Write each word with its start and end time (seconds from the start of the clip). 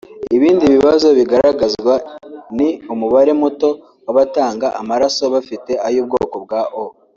Ibindi 0.35 0.65
bibazo 0.75 1.07
bigaragazwa 1.17 1.93
ni 2.57 2.69
umubare 2.93 3.31
muto 3.41 3.69
wabatanga 4.05 4.67
amaraso 4.81 5.23
bafite 5.33 5.71
ay’ubwoko 5.87 6.35
bwa 6.45 6.61
O 6.81 6.83